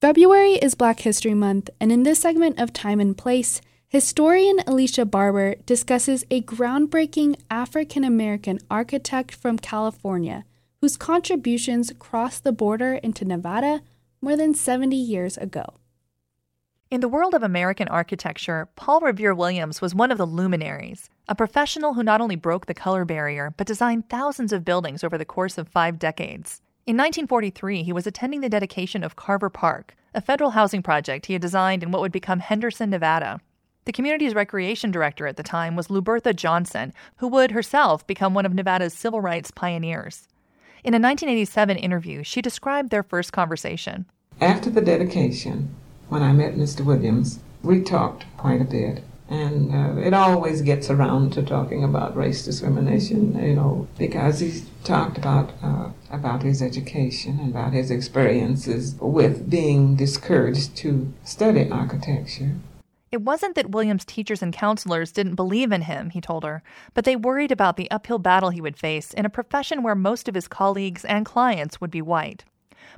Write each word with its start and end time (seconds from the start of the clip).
February 0.00 0.52
is 0.52 0.76
Black 0.76 1.00
History 1.00 1.34
Month, 1.34 1.70
and 1.80 1.90
in 1.90 2.04
this 2.04 2.20
segment 2.20 2.60
of 2.60 2.72
Time 2.72 3.00
and 3.00 3.18
Place, 3.18 3.60
historian 3.88 4.60
Alicia 4.64 5.04
Barber 5.04 5.56
discusses 5.66 6.24
a 6.30 6.40
groundbreaking 6.40 7.34
African 7.50 8.04
American 8.04 8.60
architect 8.70 9.34
from 9.34 9.58
California 9.58 10.44
whose 10.80 10.96
contributions 10.96 11.92
crossed 11.98 12.44
the 12.44 12.52
border 12.52 12.94
into 12.94 13.24
Nevada 13.24 13.80
more 14.22 14.36
than 14.36 14.54
70 14.54 14.94
years 14.94 15.36
ago. 15.36 15.64
In 16.92 17.00
the 17.00 17.08
world 17.08 17.34
of 17.34 17.42
American 17.42 17.88
architecture, 17.88 18.68
Paul 18.76 19.00
Revere 19.00 19.34
Williams 19.34 19.80
was 19.80 19.96
one 19.96 20.12
of 20.12 20.18
the 20.18 20.28
luminaries, 20.28 21.10
a 21.26 21.34
professional 21.34 21.94
who 21.94 22.04
not 22.04 22.20
only 22.20 22.36
broke 22.36 22.66
the 22.66 22.72
color 22.72 23.04
barrier, 23.04 23.52
but 23.56 23.66
designed 23.66 24.08
thousands 24.08 24.52
of 24.52 24.64
buildings 24.64 25.02
over 25.02 25.18
the 25.18 25.24
course 25.24 25.58
of 25.58 25.66
five 25.66 25.98
decades. 25.98 26.62
In 26.88 26.96
1943, 26.96 27.82
he 27.82 27.92
was 27.92 28.06
attending 28.06 28.40
the 28.40 28.48
dedication 28.48 29.04
of 29.04 29.14
Carver 29.14 29.50
Park, 29.50 29.94
a 30.14 30.22
federal 30.22 30.52
housing 30.52 30.82
project 30.82 31.26
he 31.26 31.34
had 31.34 31.42
designed 31.42 31.82
in 31.82 31.90
what 31.90 32.00
would 32.00 32.12
become 32.12 32.40
Henderson, 32.40 32.88
Nevada. 32.88 33.42
The 33.84 33.92
community's 33.92 34.34
recreation 34.34 34.90
director 34.90 35.26
at 35.26 35.36
the 35.36 35.42
time 35.42 35.76
was 35.76 35.88
Lubertha 35.88 36.34
Johnson, 36.34 36.94
who 37.16 37.28
would 37.28 37.50
herself 37.50 38.06
become 38.06 38.32
one 38.32 38.46
of 38.46 38.54
Nevada's 38.54 38.94
civil 38.94 39.20
rights 39.20 39.50
pioneers. 39.50 40.28
In 40.82 40.94
a 40.94 40.96
1987 40.96 41.76
interview, 41.76 42.22
she 42.22 42.40
described 42.40 42.88
their 42.88 43.02
first 43.02 43.34
conversation. 43.34 44.06
After 44.40 44.70
the 44.70 44.80
dedication, 44.80 45.74
when 46.08 46.22
I 46.22 46.32
met 46.32 46.56
Mr. 46.56 46.86
Williams, 46.86 47.40
we 47.62 47.82
talked 47.82 48.24
quite 48.38 48.62
a 48.62 48.64
bit. 48.64 49.04
And 49.28 49.74
uh, 49.74 50.00
it 50.00 50.14
always 50.14 50.62
gets 50.62 50.88
around 50.88 51.34
to 51.34 51.42
talking 51.42 51.84
about 51.84 52.16
race 52.16 52.46
discrimination, 52.46 53.38
you 53.44 53.56
know, 53.56 53.88
because 53.98 54.40
he 54.40 54.62
talked 54.84 55.18
about 55.18 55.50
uh, 55.62 55.87
about 56.10 56.42
his 56.42 56.62
education 56.62 57.40
about 57.40 57.72
his 57.72 57.90
experiences 57.90 58.94
with 59.00 59.48
being 59.50 59.96
discouraged 59.96 60.76
to 60.76 61.12
study 61.24 61.70
architecture. 61.70 62.52
It 63.10 63.22
wasn't 63.22 63.54
that 63.54 63.70
Williams' 63.70 64.04
teachers 64.04 64.42
and 64.42 64.52
counselors 64.52 65.12
didn't 65.12 65.34
believe 65.34 65.72
in 65.72 65.82
him, 65.82 66.10
he 66.10 66.20
told 66.20 66.44
her, 66.44 66.62
but 66.92 67.04
they 67.04 67.16
worried 67.16 67.50
about 67.50 67.76
the 67.76 67.90
uphill 67.90 68.18
battle 68.18 68.50
he 68.50 68.60
would 68.60 68.76
face 68.76 69.14
in 69.14 69.24
a 69.24 69.30
profession 69.30 69.82
where 69.82 69.94
most 69.94 70.28
of 70.28 70.34
his 70.34 70.48
colleagues 70.48 71.04
and 71.04 71.24
clients 71.24 71.80
would 71.80 71.90
be 71.90 72.02
white. 72.02 72.44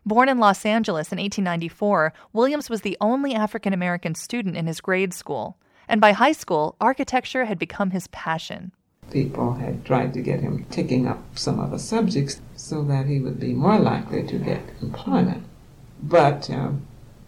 Born 0.04 0.28
in 0.28 0.38
Los 0.38 0.66
Angeles 0.66 1.12
in 1.12 1.18
1894, 1.18 2.12
Williams 2.32 2.68
was 2.68 2.80
the 2.80 2.96
only 3.00 3.34
African 3.34 3.72
American 3.72 4.14
student 4.14 4.56
in 4.56 4.66
his 4.66 4.80
grade 4.80 5.14
school 5.14 5.56
and 5.90 6.00
by 6.00 6.12
high 6.12 6.32
school, 6.32 6.76
architecture 6.80 7.46
had 7.46 7.58
become 7.58 7.90
his 7.90 8.06
passion. 8.06 8.70
People 9.10 9.54
had 9.54 9.84
tried 9.84 10.14
to 10.14 10.22
get 10.22 10.40
him 10.40 10.66
taking 10.70 11.06
up 11.06 11.22
some 11.36 11.58
other 11.58 11.78
subjects 11.78 12.40
so 12.56 12.82
that 12.84 13.06
he 13.06 13.18
would 13.18 13.40
be 13.40 13.52
more 13.52 13.78
likely 13.78 14.22
to 14.24 14.38
get 14.38 14.62
employment. 14.80 15.44
But 16.02 16.48
uh, 16.50 16.70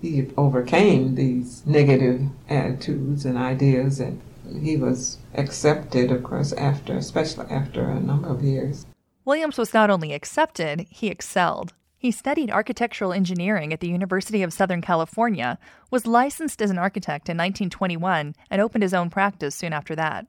he 0.01 0.29
overcame 0.37 1.15
these 1.15 1.65
negative 1.67 2.23
attitudes 2.49 3.25
and 3.25 3.39
ideas, 3.39 4.01
and 4.01 4.21
he 4.61 4.77
was 4.77 5.19
accepted, 5.35 6.11
of 6.11 6.23
course, 6.23 6.53
after, 6.53 6.97
especially 6.97 7.47
after 7.47 7.89
a 7.89 8.01
number 8.01 8.29
of 8.29 8.43
years. 8.43 8.87
Williams 9.25 9.59
was 9.59 9.73
not 9.73 9.91
only 9.91 10.13
accepted, 10.13 10.87
he 10.91 11.09
excelled. 11.09 11.75
He 11.97 12.11
studied 12.11 12.51
architectural 12.51 13.13
engineering 13.13 13.73
at 13.73 13.79
the 13.79 13.89
University 13.89 14.43
of 14.43 14.53
Southern 14.53 14.83
California, 14.83 15.57
was 15.89 16.05
licensed 16.05 16.61
as 16.61 16.71
an 16.71 16.79
architect 16.79 17.29
in 17.29 17.37
1921, 17.37 18.35
and 18.51 18.61
opened 18.61 18.83
his 18.83 18.93
own 18.93 19.09
practice 19.09 19.55
soon 19.55 19.73
after 19.73 19.95
that. 19.95 20.27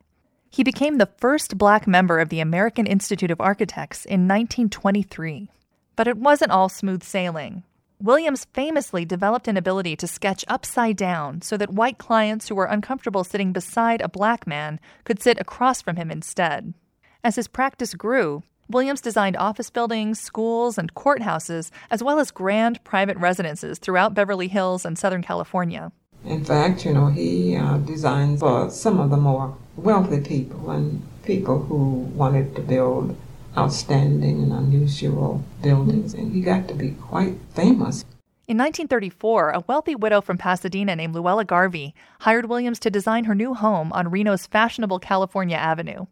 He 0.54 0.64
became 0.64 1.00
the 1.00 1.10
first 1.18 1.58
black 1.58 1.88
member 1.88 2.20
of 2.20 2.30
the 2.30 2.40
American 2.40 2.86
Institute 2.86 3.32
of 3.32 3.42
Architects 3.42 4.06
in 4.06 4.28
1923. 4.28 5.50
But 5.96 6.08
it 6.08 6.16
wasn't 6.16 6.52
all 6.52 6.70
smooth 6.70 7.02
sailing. 7.02 7.64
Williams 8.00 8.46
famously 8.54 9.04
developed 9.04 9.48
an 9.48 9.58
ability 9.58 9.96
to 9.96 10.06
sketch 10.06 10.46
upside 10.48 10.96
down 10.96 11.42
so 11.42 11.58
that 11.58 11.74
white 11.74 11.98
clients 11.98 12.48
who 12.50 12.54
were 12.54 12.66
uncomfortable 12.66 13.24
sitting 13.24 13.52
beside 13.52 14.00
a 14.02 14.08
black 14.08 14.46
man 14.46 14.80
could 15.06 15.20
sit 15.20 15.42
across 15.42 15.82
from 15.82 15.96
him 15.96 16.12
instead. 16.12 16.76
As 17.24 17.36
his 17.36 17.48
practice 17.48 17.96
grew, 17.96 18.44
Williams 18.70 19.02
designed 19.02 19.38
office 19.38 19.72
buildings, 19.72 20.20
schools, 20.20 20.78
and 20.78 20.94
courthouses, 20.94 21.72
as 21.90 22.04
well 22.04 22.20
as 22.20 22.30
grand 22.30 22.84
private 22.84 23.18
residences 23.18 23.80
throughout 23.80 24.14
Beverly 24.14 24.50
Hills 24.50 24.86
and 24.86 25.00
Southern 25.00 25.24
California. 25.24 25.92
In 26.26 26.46
fact, 26.46 26.86
you 26.86 26.94
know, 26.94 27.08
he 27.08 27.56
uh, 27.56 27.78
designed 27.78 28.40
for 28.40 28.70
some 28.70 29.00
of 29.00 29.10
the 29.10 29.18
more 29.18 29.58
wealthy 29.76 30.22
people 30.22 30.72
and 30.72 31.02
people 31.24 31.64
who 31.64 32.10
wanted 32.16 32.56
to 32.56 32.62
build 32.62 33.16
outstanding 33.58 34.42
and 34.44 34.54
unusual 34.54 35.44
buildings, 35.62 36.14
and 36.14 36.34
he 36.34 36.42
got 36.42 36.68
to 36.68 36.74
be 36.74 36.92
quite 36.92 37.38
famous. 37.54 38.06
In 38.48 38.58
1934, 38.58 39.52
a 39.52 39.64
wealthy 39.68 39.96
widow 39.96 40.22
from 40.22 40.38
Pasadena 40.38 40.96
named 40.96 41.16
Luella 41.16 41.46
Garvey 41.46 41.96
hired 42.22 42.48
Williams 42.48 42.80
to 42.80 42.90
design 42.90 43.26
her 43.26 43.36
new 43.36 43.54
home 43.54 43.92
on 43.94 44.12
Reno's 44.12 44.48
fashionable 44.48 45.00
California 45.00 45.56
Avenue. 45.56 46.08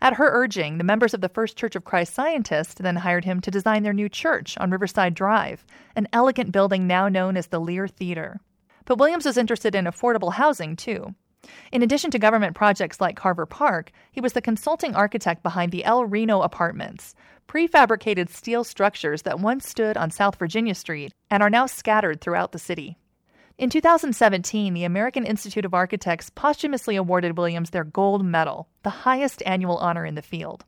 At 0.00 0.14
her 0.14 0.28
urging, 0.30 0.78
the 0.78 0.84
members 0.84 1.14
of 1.14 1.20
the 1.20 1.28
First 1.28 1.56
Church 1.56 1.74
of 1.74 1.84
Christ 1.84 2.14
Scientists 2.14 2.74
then 2.74 2.96
hired 2.96 3.24
him 3.24 3.40
to 3.40 3.50
design 3.50 3.82
their 3.82 3.92
new 3.92 4.08
church 4.08 4.56
on 4.58 4.70
Riverside 4.70 5.14
Drive, 5.14 5.64
an 5.96 6.06
elegant 6.12 6.52
building 6.52 6.86
now 6.86 7.08
known 7.08 7.36
as 7.36 7.48
the 7.48 7.60
Lear 7.60 7.88
Theater. 7.88 8.40
But 8.88 8.96
Williams 8.96 9.26
was 9.26 9.36
interested 9.36 9.74
in 9.74 9.84
affordable 9.84 10.32
housing, 10.32 10.74
too. 10.74 11.14
In 11.70 11.82
addition 11.82 12.10
to 12.10 12.18
government 12.18 12.56
projects 12.56 13.02
like 13.02 13.16
Carver 13.16 13.44
Park, 13.44 13.92
he 14.10 14.22
was 14.22 14.32
the 14.32 14.40
consulting 14.40 14.96
architect 14.96 15.42
behind 15.42 15.72
the 15.72 15.84
El 15.84 16.06
Reno 16.06 16.40
Apartments, 16.40 17.14
prefabricated 17.46 18.30
steel 18.30 18.64
structures 18.64 19.22
that 19.22 19.40
once 19.40 19.68
stood 19.68 19.98
on 19.98 20.10
South 20.10 20.36
Virginia 20.36 20.74
Street 20.74 21.12
and 21.30 21.42
are 21.42 21.50
now 21.50 21.66
scattered 21.66 22.22
throughout 22.22 22.52
the 22.52 22.58
city. 22.58 22.96
In 23.58 23.68
2017, 23.68 24.72
the 24.72 24.84
American 24.84 25.26
Institute 25.26 25.66
of 25.66 25.74
Architects 25.74 26.30
posthumously 26.30 26.96
awarded 26.96 27.36
Williams 27.36 27.68
their 27.68 27.84
gold 27.84 28.24
medal, 28.24 28.68
the 28.84 29.04
highest 29.04 29.42
annual 29.44 29.76
honor 29.76 30.06
in 30.06 30.14
the 30.14 30.22
field. 30.22 30.64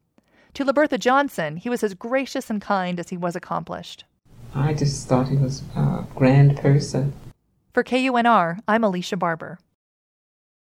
To 0.54 0.64
Lubertha 0.66 0.98
Johnson, 0.98 1.56
he 1.56 1.70
was 1.70 1.82
as 1.82 1.94
gracious 1.94 2.50
and 2.50 2.60
kind 2.60 3.00
as 3.00 3.08
he 3.08 3.16
was 3.16 3.34
accomplished. 3.34 4.04
I 4.54 4.75
just 4.75 5.08
thought 5.08 5.28
he 5.28 5.38
was 5.38 5.62
a 5.75 6.04
grand 6.14 6.58
person. 6.58 7.14
For 7.72 7.84
KUNR, 7.84 8.58
I'm 8.66 8.82
Alicia 8.82 9.16
Barber. 9.16 9.60